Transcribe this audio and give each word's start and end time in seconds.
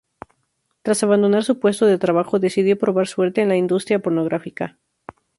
Tras 0.81 1.03
abandonar 1.03 1.43
su 1.43 1.59
puesto 1.59 1.85
de 1.85 1.99
trabajo, 1.99 2.39
decidió 2.39 2.75
probar 2.75 3.05
suerte 3.07 3.41
en 3.43 3.49
la 3.49 3.55
industria 3.55 3.99
pornográfica. 3.99 4.79